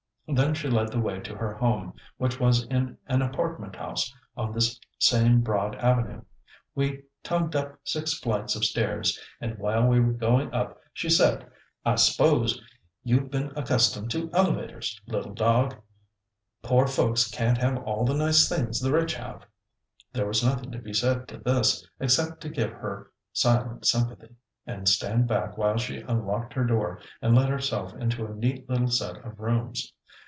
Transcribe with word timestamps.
Then 0.33 0.53
she 0.53 0.69
led 0.69 0.93
the 0.93 0.99
way 0.99 1.19
to 1.19 1.35
her 1.35 1.55
home, 1.55 1.93
which 2.15 2.39
was 2.39 2.63
in 2.67 2.97
an 3.07 3.21
apartment 3.21 3.75
house 3.75 4.13
on 4.37 4.53
this 4.53 4.79
same 4.97 5.41
broad 5.41 5.75
avenue. 5.75 6.21
We 6.73 7.03
tugged 7.21 7.53
up 7.53 7.77
six 7.83 8.13
flights 8.13 8.55
of 8.55 8.63
stairs, 8.63 9.19
and 9.41 9.57
while 9.57 9.85
we 9.85 9.99
were 9.99 10.13
going 10.13 10.53
up 10.53 10.79
she 10.93 11.09
said, 11.09 11.47
"I 11.83 11.95
s'pose 11.95 12.61
you've 13.03 13.29
been 13.29 13.51
accustomed 13.57 14.09
to 14.11 14.31
elevators, 14.31 14.97
little 15.05 15.33
dog. 15.33 15.75
Poor 16.63 16.87
folks 16.87 17.29
can't 17.29 17.57
have 17.57 17.83
all 17.83 18.05
the 18.05 18.13
nice 18.15 18.47
things 18.47 18.79
the 18.79 18.93
rich 18.93 19.15
have." 19.15 19.43
There 20.13 20.27
was 20.27 20.45
nothing 20.45 20.71
to 20.71 20.79
be 20.79 20.93
said 20.93 21.27
to 21.27 21.39
this, 21.39 21.85
except 21.99 22.39
to 22.43 22.49
give 22.49 22.71
her 22.71 23.11
silent 23.33 23.85
sympathy, 23.85 24.37
and 24.65 24.87
stand 24.87 25.27
back 25.27 25.57
while 25.57 25.75
she 25.75 25.97
unlocked 25.99 26.53
her 26.53 26.63
door, 26.63 27.01
and 27.21 27.35
let 27.35 27.49
herself 27.49 27.93
into 27.95 28.25
a 28.25 28.33
neat 28.33 28.69
little 28.69 28.87
set 28.91 29.17
of 29.25 29.37
rooms. 29.37 29.91